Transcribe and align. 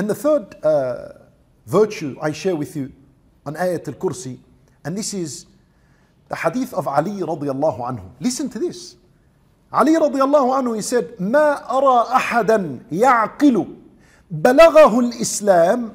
And 0.00 0.08
the 0.08 0.14
third 0.14 0.56
uh, 0.64 1.12
virtue 1.66 2.16
I 2.22 2.32
share 2.32 2.56
with 2.56 2.74
you 2.74 2.90
on 3.44 3.52
Ayat 3.54 3.86
al 3.86 3.92
Kursi, 4.00 4.38
and 4.82 4.96
this 4.96 5.12
is 5.12 5.44
the 6.28 6.36
hadith 6.36 6.72
of 6.72 6.88
Ali 6.88 7.20
radiallahu 7.20 7.80
anhu. 7.84 8.08
Listen 8.18 8.48
to 8.48 8.58
this. 8.58 8.96
Ali 9.70 9.92
radiallahu 9.96 10.56
anhu, 10.56 10.74
he 10.74 10.80
said, 10.80 11.18
ما 11.20 11.60
أرى 11.68 12.16
أحدا 12.16 12.80
يعقل 12.92 13.66
بلغه 14.30 15.00
الإسلام 15.00 15.92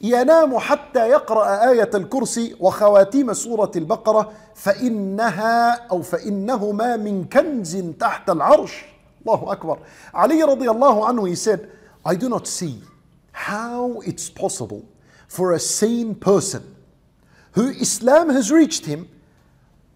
ينام 0.00 0.58
حتى 0.58 1.08
يقرأ 1.08 1.70
آية 1.70 1.90
الكرسي 1.94 2.56
وخواتيم 2.60 3.32
سورة 3.32 3.70
البقرة 3.76 4.32
فإنها 4.54 5.88
أو 5.90 6.02
فإنهما 6.02 6.96
من 6.96 7.24
كنز 7.24 7.76
تحت 7.76 8.30
العرش 8.30 8.84
الله 9.22 9.52
أكبر 9.52 9.78
علي 10.14 10.42
رضي 10.42 10.70
الله 10.70 11.06
عنه 11.06 11.26
he 11.26 11.34
said 11.34 11.60
I 12.04 12.14
do 12.14 12.28
not 12.28 12.46
see 12.46 12.82
how 13.36 14.00
it's 14.00 14.30
possible 14.30 14.88
for 15.28 15.52
a 15.52 15.58
sane 15.58 16.14
person 16.14 16.74
who 17.52 17.68
Islam 17.68 18.30
has 18.30 18.50
reached 18.50 18.86
him 18.86 19.08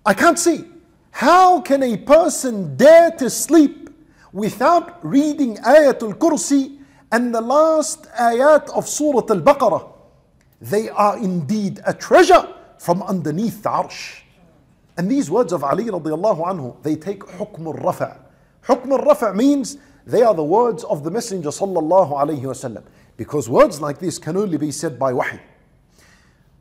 I 0.05 0.13
can't 0.15 0.39
see 0.39 0.65
how 1.11 1.61
can 1.61 1.83
a 1.83 1.97
person 1.97 2.77
dare 2.77 3.11
to 3.13 3.29
sleep 3.31 3.91
without 4.33 5.05
reading 5.05 5.57
Ayatul 5.57 6.15
Kursi 6.15 6.79
and 7.11 7.35
the 7.35 7.41
last 7.41 8.05
ayat 8.13 8.71
of 8.71 8.87
Surah 8.89 9.27
Al 9.29 9.41
Baqarah? 9.41 9.93
They 10.61 10.89
are 10.91 11.19
indeed 11.19 11.81
a 11.87 11.93
treasure 11.93 12.47
from 12.79 13.03
underneath 13.03 13.63
the 13.63 13.71
arsh. 13.71 14.21
And 14.97 15.11
these 15.11 15.31
words 15.31 15.53
of 15.53 15.65
Ali 15.65 15.85
radiallahu 15.85 16.45
anhu, 16.47 16.83
they 16.83 16.97
take 16.97 17.21
hukm 17.21 17.67
al 17.67 17.73
rafa. 17.73 18.21
Hukm 18.65 18.91
al 18.93 19.05
rafa 19.05 19.35
means 19.35 19.79
they 20.07 20.23
are 20.23 20.35
the 20.35 20.45
words 20.45 20.85
of 20.85 21.05
the 21.05 21.11
Messenger 21.11 21.49
sallallahu 21.51 22.13
alayhi 22.13 22.43
wasallam. 22.43 22.85
Because 23.21 23.51
words 23.51 23.83
like 23.83 23.99
this 23.99 24.19
can 24.19 24.39
only 24.39 24.57
be 24.57 24.71
said 24.71 24.99
by 24.99 25.13
wahi. 25.13 25.39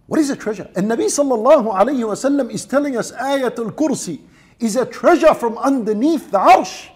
What 0.07 0.19
is 0.19 0.29
a 0.29 0.35
treasure? 0.35 0.69
And 0.75 0.91
Nabi 0.91 1.05
sallallahu 1.05 1.73
alayhi 1.73 2.03
wasallam 2.03 2.51
is 2.51 2.65
telling 2.65 2.97
us 2.97 3.13
Ayatul 3.13 3.71
Kursi 3.71 4.19
is 4.59 4.75
a 4.75 4.85
treasure 4.85 5.33
from 5.33 5.57
underneath 5.57 6.31
the 6.31 6.37
arsh. 6.37 6.89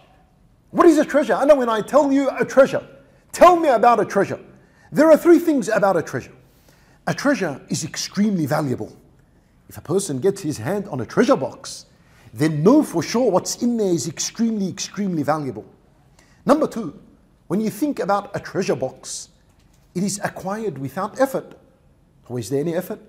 What 0.72 0.86
is 0.86 0.98
a 0.98 1.06
treasure? 1.06 1.36
I 1.36 1.46
know 1.46 1.56
when 1.56 1.70
I 1.70 1.80
tell 1.80 2.12
you 2.12 2.30
a 2.32 2.44
treasure, 2.44 2.86
tell 3.32 3.56
me 3.56 3.70
about 3.70 4.02
a 4.02 4.06
treasure. 4.06 4.38
There 4.92 5.10
are 5.10 5.16
three 5.16 5.40
things 5.40 5.70
about 5.70 5.96
a 5.96 6.02
treasure. 6.02 6.34
A 7.08 7.14
treasure 7.14 7.62
is 7.70 7.86
extremely 7.86 8.46
valuable. 8.46 8.94
If 9.70 9.78
a 9.78 9.82
person 9.82 10.20
gets 10.20 10.42
his 10.42 10.58
hand 10.58 10.90
on 10.90 11.00
a 11.00 11.06
treasure 11.06 11.38
box, 11.38 11.86
then 12.34 12.64
know 12.64 12.84
for 12.84 13.02
sure 13.02 13.32
what's 13.32 13.64
in 13.64 13.78
there 13.78 13.94
is 13.94 14.09
extremely, 14.09 14.68
extremely 14.68 15.24
valuable. 15.24 15.64
Number 16.46 16.68
two, 16.68 17.00
when 17.48 17.62
you 17.62 17.70
think 17.70 18.00
about 18.00 18.36
a 18.36 18.42
treasure 18.42 18.76
box, 18.76 19.30
it 19.96 20.04
is 20.04 20.20
acquired 20.24 20.78
without 20.78 21.20
effort. 21.20 21.60
Or 22.28 22.40
is 22.40 22.50
there 22.50 22.62
any 22.62 22.76
effort? 22.76 23.00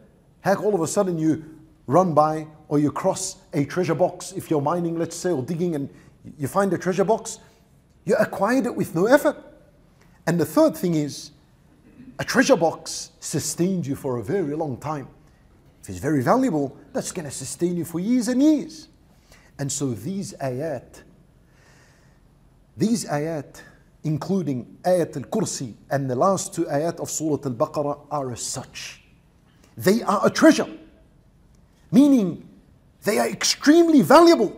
Heck, 0.41 0.63
all 0.63 0.75
of 0.75 0.81
a 0.81 0.87
sudden 0.87 1.19
you 1.19 1.45
run 1.87 2.15
by 2.15 2.47
or 2.69 2.79
you 2.79 2.91
cross 2.91 3.37
a 3.53 3.65
treasure 3.65 3.95
box 3.95 4.33
if 4.33 4.51
you're 4.51 4.61
mining, 4.61 4.99
let's 4.99 5.17
say, 5.17 5.31
or 5.31 5.43
digging 5.43 5.75
and 5.75 5.89
you 6.39 6.49
find 6.49 6.73
a 6.73 6.79
treasure 6.79 7.05
box, 7.05 7.39
you 8.05 8.15
acquired 8.17 8.67
it 8.67 8.75
with 8.75 8.95
no 8.95 9.07
effort. 9.07 9.37
And 10.27 10.41
the 10.41 10.47
third 10.47 10.77
thing 10.77 10.95
is, 10.95 11.31
a 12.19 12.25
treasure 12.25 12.57
box 12.57 13.11
sustains 13.21 13.89
you 13.89 13.97
for 13.97 14.19
a 14.19 14.23
very 14.23 14.55
long 14.55 14.77
time. 14.79 15.09
If 15.83 15.91
it's 15.91 15.99
very 15.99 16.23
valuable, 16.23 16.77
that's 16.93 17.13
going 17.13 17.27
to 17.27 17.31
sustain 17.31 17.77
you 17.77 17.85
for 17.85 18.01
years 18.01 18.29
and 18.29 18.43
years. 18.43 18.89
And 19.59 19.71
so 19.71 19.91
these 19.91 20.33
ayat, 20.35 21.03
these 22.77 23.05
ayat, 23.05 23.61
including 24.04 24.78
ayat 24.84 25.16
al-Kursi 25.18 25.74
and 25.92 26.10
the 26.10 26.16
last 26.16 26.54
two 26.54 26.66
ayat 26.66 27.00
of 27.00 27.10
Surah 27.10 27.40
al-Baqarah 27.46 28.00
are 28.12 28.32
as 28.32 28.42
such. 28.42 29.02
They 29.78 30.02
are 30.04 30.22
a 30.26 30.30
treasure, 30.30 30.68
meaning 31.92 32.48
they 33.04 33.20
are 33.20 33.28
extremely 33.28 34.02
valuable. 34.02 34.54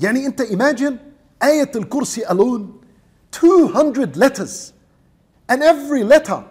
Yani 0.00 0.26
انت 0.26 0.50
imagine 0.50 0.98
ayat 1.40 1.76
al-Kursi 1.76 2.22
alone, 2.28 2.78
200 3.32 4.16
letters, 4.16 4.72
and 5.48 5.62
every 5.62 6.04
letter 6.04 6.44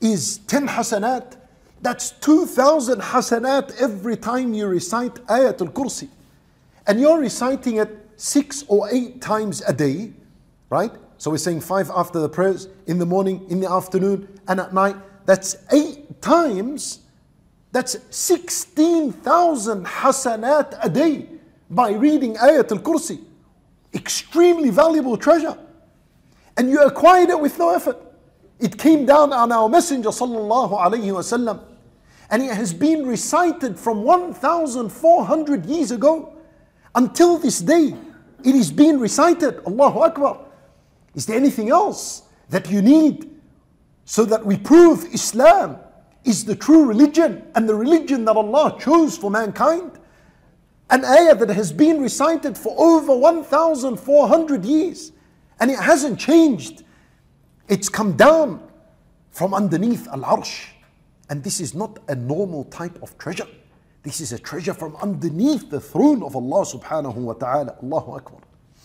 is 0.00 0.38
10 0.46 0.68
hasanat. 0.68 1.36
That's 1.80 2.10
2,000 2.10 3.00
hasanat 3.00 3.80
every 3.80 4.16
time 4.16 4.54
you 4.54 4.66
recite 4.66 5.14
Ayat 5.26 5.60
al 5.60 5.68
Kursi. 5.68 6.08
And 6.86 7.00
you're 7.00 7.18
reciting 7.18 7.76
it 7.76 8.08
six 8.16 8.64
or 8.68 8.88
eight 8.90 9.20
times 9.20 9.62
a 9.66 9.72
day, 9.72 10.12
right? 10.70 10.92
So 11.21 11.29
we're 11.29 11.37
saying 11.37 11.61
five 11.61 11.91
after 11.91 12.19
the 12.19 12.27
prayers, 12.27 12.67
in 12.87 12.97
the 12.97 13.05
morning, 13.05 13.45
in 13.47 13.59
the 13.59 13.71
afternoon, 13.71 14.27
and 14.47 14.59
at 14.59 14.73
night. 14.73 14.95
That's 15.27 15.55
eight 15.71 16.19
times. 16.19 17.01
That's 17.71 17.95
16,000 18.09 19.85
hasanat 19.85 20.79
a 20.83 20.89
day 20.89 21.27
by 21.69 21.91
reading 21.91 22.37
Ayat 22.37 22.71
al 22.71 22.79
Kursi. 22.79 23.23
Extremely 23.93 24.71
valuable 24.71 25.15
treasure. 25.15 25.55
And 26.57 26.71
you 26.71 26.81
acquired 26.81 27.29
it 27.29 27.39
with 27.39 27.59
no 27.59 27.69
effort. 27.69 27.97
It 28.59 28.79
came 28.79 29.05
down 29.05 29.31
on 29.31 29.51
our 29.51 29.69
Messenger 29.69 30.09
sallallahu 30.09 30.71
alayhi 30.71 31.13
wasallam, 31.13 31.61
and 32.31 32.41
it 32.41 32.51
has 32.51 32.73
been 32.73 33.05
recited 33.05 33.77
from 33.77 34.01
1,400 34.01 35.67
years 35.67 35.91
ago 35.91 36.35
until 36.95 37.37
this 37.37 37.61
day. 37.61 37.93
It 38.43 38.55
is 38.55 38.71
being 38.71 38.99
recited. 38.99 39.59
Allahu 39.67 39.99
Akbar. 39.99 40.47
Is 41.15 41.25
there 41.25 41.35
anything 41.35 41.69
else 41.69 42.23
that 42.49 42.69
you 42.69 42.81
need 42.81 43.29
so 44.05 44.25
that 44.25 44.45
we 44.45 44.57
prove 44.57 45.05
Islam 45.13 45.77
is 46.23 46.45
the 46.45 46.55
true 46.55 46.85
religion 46.85 47.43
and 47.55 47.67
the 47.67 47.75
religion 47.75 48.25
that 48.25 48.35
Allah 48.35 48.77
chose 48.79 49.17
for 49.17 49.31
mankind? 49.31 49.91
An 50.89 51.05
ayah 51.05 51.35
that 51.35 51.49
has 51.49 51.71
been 51.71 52.01
recited 52.01 52.57
for 52.57 52.75
over 52.77 53.15
1,400 53.15 54.65
years 54.65 55.11
and 55.59 55.71
it 55.71 55.79
hasn't 55.79 56.19
changed. 56.19 56.83
It's 57.67 57.87
come 57.87 58.17
down 58.17 58.61
from 59.31 59.53
underneath 59.53 60.07
Al 60.07 60.21
Arsh. 60.21 60.67
And 61.29 61.43
this 61.43 61.61
is 61.61 61.73
not 61.73 61.99
a 62.09 62.15
normal 62.15 62.65
type 62.65 63.01
of 63.01 63.17
treasure. 63.17 63.47
This 64.03 64.19
is 64.19 64.33
a 64.33 64.39
treasure 64.39 64.73
from 64.73 64.95
underneath 64.97 65.69
the 65.69 65.79
throne 65.79 66.23
of 66.23 66.35
Allah 66.35 66.65
subhanahu 66.65 67.15
wa 67.15 67.33
ta'ala. 67.33 67.77
Allahu 67.81 68.11
Akbar. 68.13 68.41